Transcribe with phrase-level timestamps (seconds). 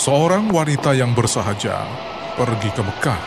[0.00, 1.84] Seorang wanita yang bersahaja
[2.32, 3.20] pergi ke Mekah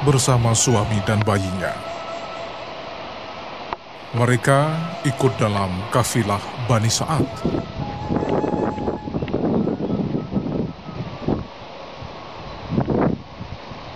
[0.00, 1.76] bersama suami dan bayinya.
[4.16, 4.60] Mereka
[5.04, 7.28] ikut dalam kafilah Bani Sa'ad.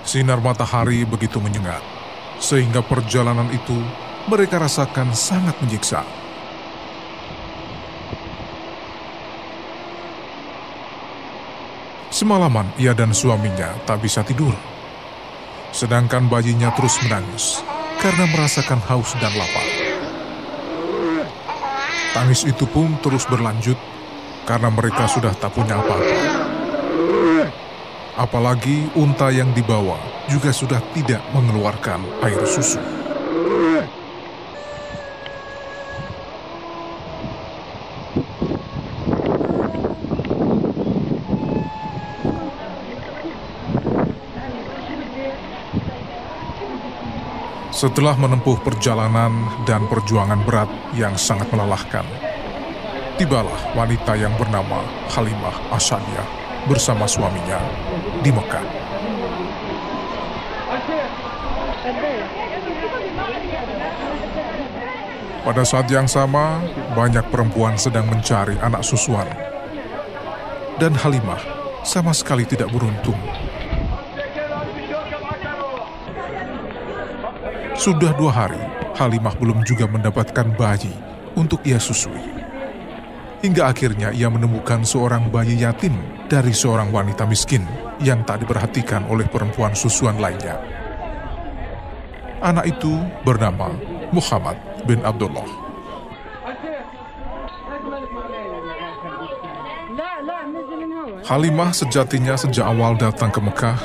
[0.05, 1.81] Sinar matahari begitu menyengat,
[2.37, 3.81] sehingga perjalanan itu
[4.29, 6.05] mereka rasakan sangat menyiksa.
[12.21, 14.53] Semalaman ia dan suaminya tak bisa tidur.
[15.73, 17.65] Sedangkan bayinya terus menangis
[17.97, 19.65] karena merasakan haus dan lapar.
[22.13, 23.81] Tangis itu pun terus berlanjut
[24.45, 26.21] karena mereka sudah tak punya apa-apa.
[28.21, 29.97] Apalagi unta yang dibawa
[30.29, 32.85] juga sudah tidak mengeluarkan air susu.
[47.71, 49.31] Setelah menempuh perjalanan
[49.63, 50.67] dan perjuangan berat
[50.99, 52.03] yang sangat melelahkan,
[53.15, 56.27] tibalah wanita yang bernama Halimah Asadiyah
[56.67, 57.63] bersama suaminya
[58.27, 58.67] di Mekah.
[65.47, 66.59] Pada saat yang sama,
[66.99, 69.31] banyak perempuan sedang mencari anak susuan.
[70.83, 71.41] Dan Halimah
[71.87, 73.17] sama sekali tidak beruntung.
[77.81, 78.61] Sudah dua hari,
[78.93, 80.93] Halimah belum juga mendapatkan bayi
[81.33, 82.21] untuk ia susui.
[83.41, 85.97] Hingga akhirnya ia menemukan seorang bayi yatim
[86.29, 87.65] dari seorang wanita miskin
[88.05, 90.61] yang tak diperhatikan oleh perempuan susuan lainnya.
[92.45, 93.73] Anak itu bernama
[94.13, 95.49] Muhammad bin Abdullah.
[101.25, 103.81] Halimah sejatinya sejak awal datang ke Mekah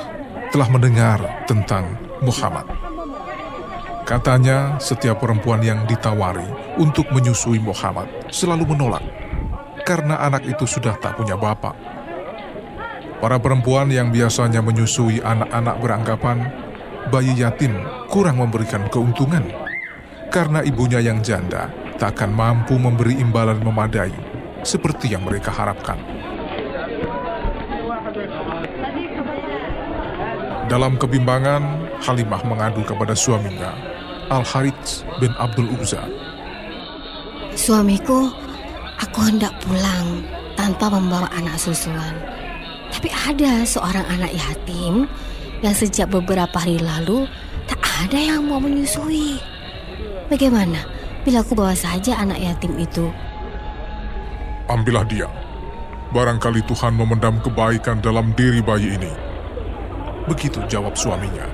[0.52, 2.85] telah mendengar tentang Muhammad.
[4.06, 6.46] Katanya setiap perempuan yang ditawari
[6.78, 9.02] untuk menyusui Muhammad selalu menolak
[9.82, 11.74] karena anak itu sudah tak punya bapak.
[13.18, 16.38] Para perempuan yang biasanya menyusui anak-anak beranggapan
[17.10, 17.74] bayi yatim
[18.06, 19.42] kurang memberikan keuntungan
[20.30, 24.14] karena ibunya yang janda tak akan mampu memberi imbalan memadai
[24.62, 25.98] seperti yang mereka harapkan.
[30.66, 31.62] Dalam kebimbangan,
[32.02, 33.95] Halimah mengadu kepada suaminya,
[34.34, 36.02] Al-Harits bin Abdul Uzza.
[37.56, 38.34] Suamiku,
[39.00, 40.26] aku hendak pulang
[40.58, 42.16] tanpa membawa anak susuan.
[42.90, 45.06] Tapi ada seorang anak yatim
[45.62, 47.28] yang sejak beberapa hari lalu
[47.70, 49.40] tak ada yang mau menyusui.
[50.28, 50.84] Bagaimana
[51.24, 53.10] bila aku bawa saja anak yatim itu?
[54.66, 55.30] Ambillah dia.
[56.14, 59.14] Barangkali Tuhan memendam kebaikan dalam diri bayi ini.
[60.26, 61.46] Begitu jawab suaminya.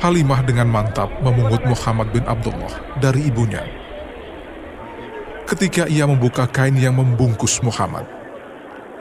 [0.00, 2.72] Halimah dengan mantap memungut Muhammad bin Abdullah
[3.04, 3.60] dari ibunya.
[5.44, 8.08] Ketika ia membuka kain yang membungkus Muhammad,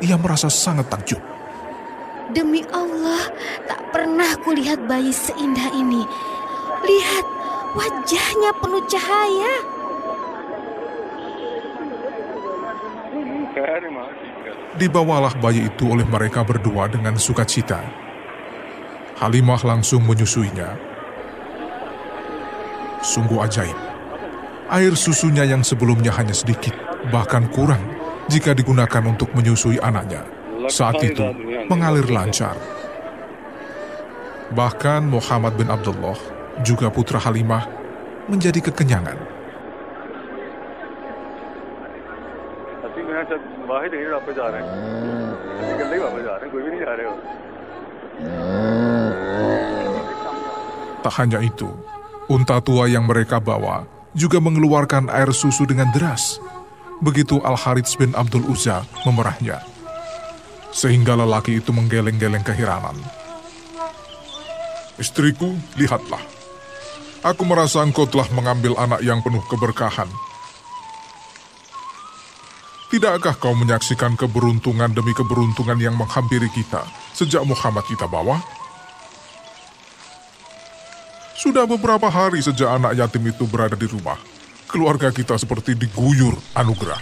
[0.03, 1.23] ia merasa sangat takjub.
[2.35, 3.31] Demi Allah,
[3.63, 6.03] tak pernah kulihat bayi seindah ini.
[6.83, 7.25] Lihat,
[7.79, 9.53] wajahnya penuh cahaya.
[14.75, 17.79] Dibawalah bayi itu oleh mereka berdua dengan sukacita.
[19.15, 20.88] Halimah langsung menyusuinya.
[22.99, 23.77] Sungguh ajaib.
[24.69, 26.75] Air susunya yang sebelumnya hanya sedikit,
[27.09, 27.81] bahkan kurang
[28.29, 30.21] jika digunakan untuk menyusui anaknya.
[30.69, 31.25] Saat itu
[31.65, 32.53] mengalir lancar.
[34.53, 36.17] Bahkan Muhammad bin Abdullah,
[36.61, 37.65] juga putra Halimah,
[38.29, 39.17] menjadi kekenyangan.
[50.99, 51.69] Tak hanya itu,
[52.29, 56.37] unta tua yang mereka bawa juga mengeluarkan air susu dengan deras.
[57.01, 59.65] Begitu Al-Harits bin Abdul Uzza memerahnya.
[60.69, 62.95] Sehingga lelaki itu menggeleng-geleng keheranan.
[65.01, 66.21] Istriku, lihatlah.
[67.25, 70.07] Aku merasa engkau telah mengambil anak yang penuh keberkahan.
[72.89, 76.83] Tidakkah kau menyaksikan keberuntungan demi keberuntungan yang menghampiri kita
[77.13, 78.41] sejak Muhammad kita bawa?
[81.39, 84.19] Sudah beberapa hari sejak anak yatim itu berada di rumah,
[84.67, 86.99] keluarga kita seperti diguyur anugerah.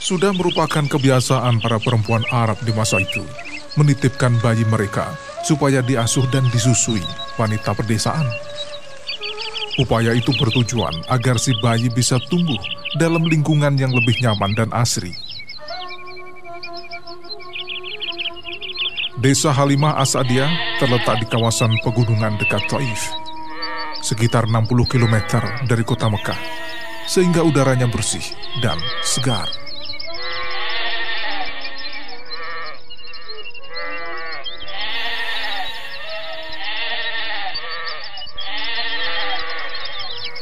[0.00, 3.20] Sudah merupakan kebiasaan para perempuan Arab di masa itu
[3.76, 5.12] menitipkan bayi mereka
[5.44, 7.04] supaya diasuh dan disusui
[7.36, 8.24] wanita pedesaan.
[9.82, 12.60] Upaya itu bertujuan agar si bayi bisa tumbuh
[12.94, 15.10] dalam lingkungan yang lebih nyaman dan asri.
[19.18, 20.46] Desa Halimah Asadia
[20.78, 23.10] terletak di kawasan pegunungan dekat Taif,
[24.06, 26.38] sekitar 60 km dari kota Mekah,
[27.10, 28.22] sehingga udaranya bersih
[28.62, 29.61] dan segar.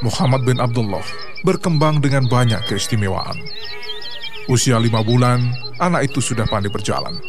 [0.01, 1.05] Muhammad bin Abdullah
[1.45, 3.37] berkembang dengan banyak keistimewaan.
[4.49, 5.45] Usia lima bulan,
[5.77, 7.21] anak itu sudah pandai berjalan.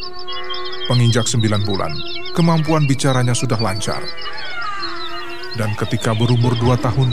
[0.88, 1.92] Penginjak sembilan bulan,
[2.32, 4.00] kemampuan bicaranya sudah lancar.
[5.52, 7.12] Dan ketika berumur dua tahun,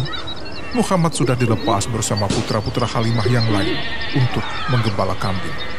[0.80, 3.76] Muhammad sudah dilepas bersama putra-putra Halimah yang lain
[4.16, 5.79] untuk menggembala kambing.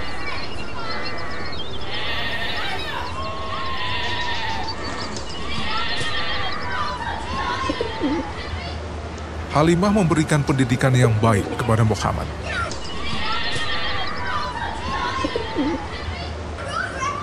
[9.50, 12.22] Halimah memberikan pendidikan yang baik kepada Muhammad.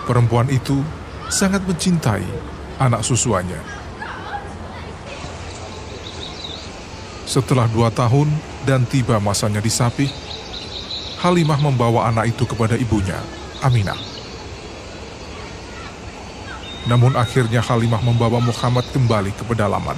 [0.04, 0.84] Perempuan itu
[1.32, 2.28] sangat mencintai
[2.84, 3.64] anak susuannya.
[7.24, 8.28] Setelah dua tahun
[8.68, 10.12] dan tiba masanya disapih,
[11.24, 13.24] Halimah membawa anak itu kepada ibunya,
[13.64, 13.96] Aminah.
[16.92, 19.96] Namun akhirnya Halimah membawa Muhammad kembali ke pedalaman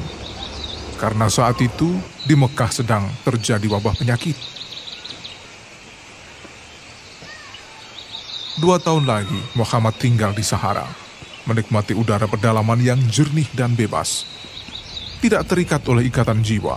[1.00, 1.96] karena saat itu
[2.28, 4.36] di Mekah sedang terjadi wabah penyakit.
[8.60, 10.84] Dua tahun lagi, Muhammad tinggal di Sahara,
[11.48, 14.28] menikmati udara pedalaman yang jernih dan bebas.
[15.24, 16.76] Tidak terikat oleh ikatan jiwa,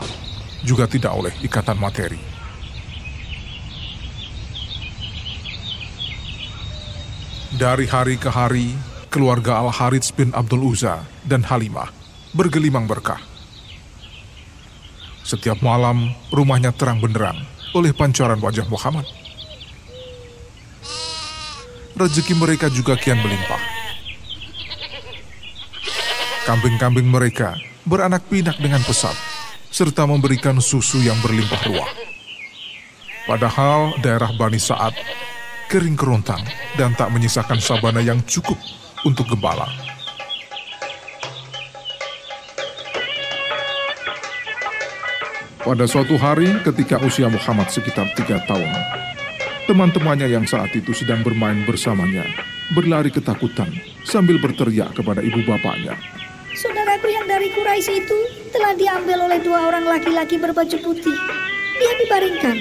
[0.62, 2.22] juga tidak oleh ikatan materi.
[7.58, 8.78] Dari hari ke hari,
[9.10, 11.90] keluarga Al-Harits bin Abdul Uzza dan Halimah
[12.32, 13.20] bergelimang berkah
[15.22, 17.38] setiap malam, rumahnya terang benderang
[17.72, 19.06] oleh pancaran wajah Muhammad.
[21.96, 23.62] Rezeki mereka juga kian melimpah.
[26.42, 27.54] Kambing-kambing mereka
[27.86, 29.14] beranak pinak dengan pesat,
[29.70, 31.90] serta memberikan susu yang berlimpah ruah.
[33.22, 34.98] Padahal daerah Bani Saat
[35.70, 36.42] kering kerontang
[36.74, 38.58] dan tak menyisakan sabana yang cukup
[39.06, 39.70] untuk gembala.
[45.62, 48.66] Pada suatu hari ketika usia Muhammad sekitar tiga tahun,
[49.70, 52.26] teman-temannya yang saat itu sedang bermain bersamanya
[52.74, 53.70] berlari ketakutan
[54.02, 55.94] sambil berteriak kepada ibu bapaknya.
[56.58, 58.18] Saudaraku yang dari Quraisy itu
[58.50, 61.14] telah diambil oleh dua orang laki-laki berbaju putih.
[61.78, 62.58] Dia dibaringkan,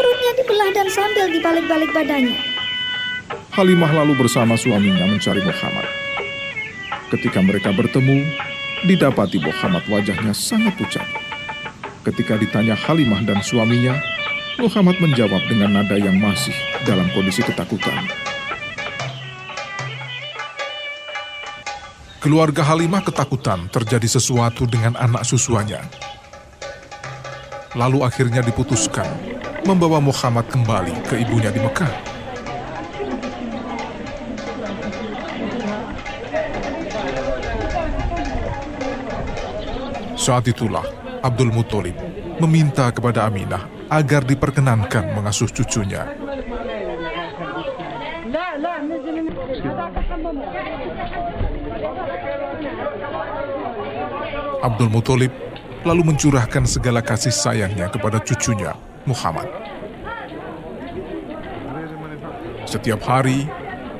[0.00, 2.40] perutnya dibelah dan sambal di balik-balik badannya.
[3.52, 5.86] Halimah lalu bersama suaminya mencari Muhammad.
[7.12, 8.24] Ketika mereka bertemu,
[8.88, 11.19] didapati Muhammad wajahnya sangat pucat.
[12.00, 13.92] Ketika ditanya Halimah dan suaminya,
[14.56, 16.56] Muhammad menjawab dengan nada yang masih
[16.88, 18.08] dalam kondisi ketakutan.
[22.20, 25.80] Keluarga Halimah ketakutan terjadi sesuatu dengan anak susuannya.
[27.76, 29.08] Lalu akhirnya diputuskan
[29.68, 31.92] membawa Muhammad kembali ke ibunya di Mekah.
[40.20, 41.96] Saat itulah Abdul Muthalib
[42.40, 46.08] meminta kepada Aminah agar diperkenankan mengasuh cucunya.
[54.60, 55.32] Abdul Muthalib
[55.84, 58.72] lalu mencurahkan segala kasih sayangnya kepada cucunya,
[59.04, 59.48] Muhammad.
[62.64, 63.44] Setiap hari,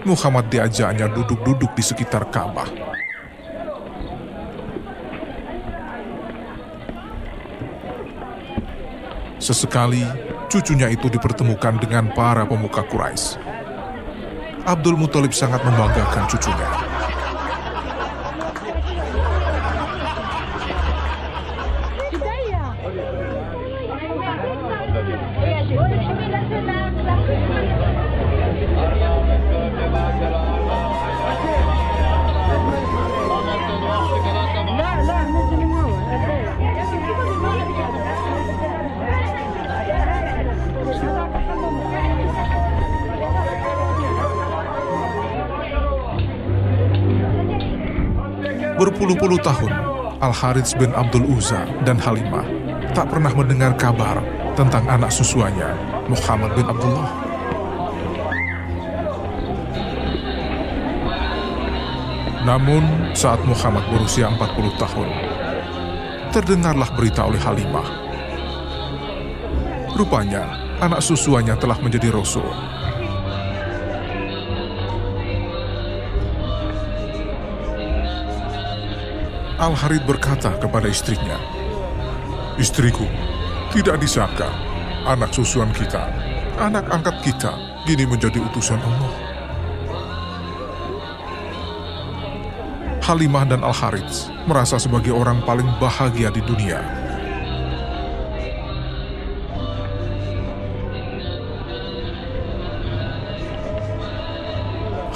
[0.08, 2.90] Muhammad diajaknya duduk-duduk di sekitar Ka'bah
[9.50, 10.06] Sesekali,
[10.46, 13.34] cucunya itu dipertemukan dengan para pemuka Quraisy.
[14.62, 16.70] Abdul Muthalib sangat membanggakan cucunya.
[48.80, 49.68] Berpuluh-puluh tahun,
[50.24, 52.48] Al-Harits bin Abdul Uzza dan Halimah
[52.96, 54.24] tak pernah mendengar kabar
[54.56, 55.68] tentang anak susuannya,
[56.08, 57.10] Muhammad bin Abdullah.
[62.48, 65.08] Namun saat Muhammad berusia 40 tahun,
[66.32, 67.84] terdengarlah berita oleh Halimah.
[69.92, 72.48] Rupanya anak susuannya telah menjadi rasul.
[79.60, 81.36] Al-Harid berkata kepada istrinya,
[82.56, 83.04] Istriku,
[83.76, 84.48] tidak disangka
[85.04, 86.08] anak susuan kita,
[86.56, 87.52] anak angkat kita,
[87.84, 89.12] kini menjadi utusan Allah.
[93.04, 96.80] Halimah dan Al-Harits merasa sebagai orang paling bahagia di dunia.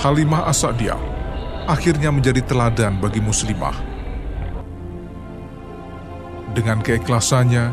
[0.05, 1.01] Halimah Asadiyah
[1.65, 3.94] akhirnya menjadi teladan bagi muslimah.
[6.55, 7.65] Dengan keikhlasannya,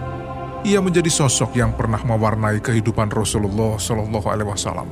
[0.65, 4.89] ia menjadi sosok yang pernah mewarnai kehidupan Rasulullah Shallallahu Alaihi Wasallam.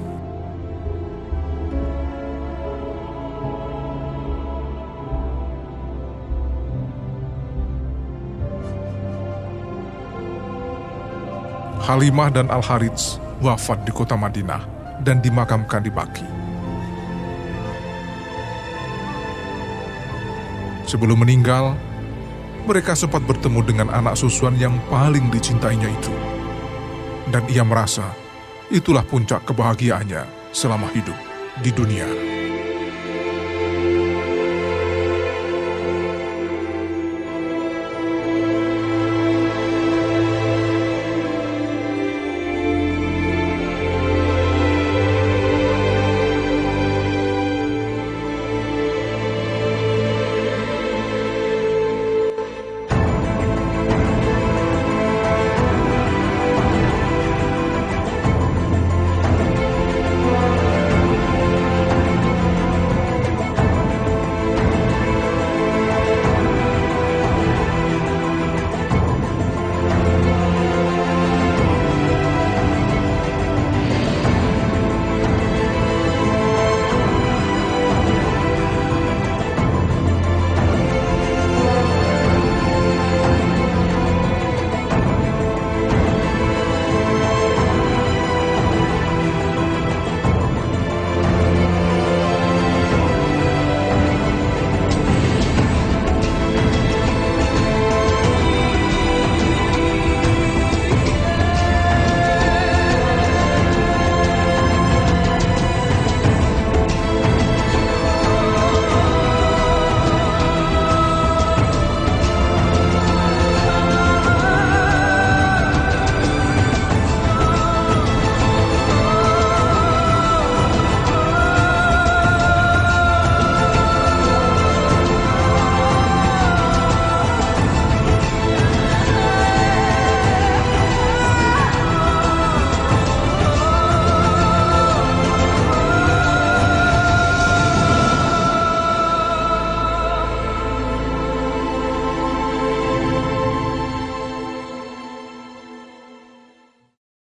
[11.89, 14.61] Halimah dan Al-Harits wafat di kota Madinah
[15.01, 16.27] dan dimakamkan di Baki.
[20.85, 21.73] Sebelum meninggal,
[22.69, 26.13] mereka sempat bertemu dengan anak susuan yang paling dicintainya itu.
[27.33, 28.13] Dan ia merasa
[28.69, 31.17] itulah puncak kebahagiaannya selama hidup
[31.65, 32.38] di dunia.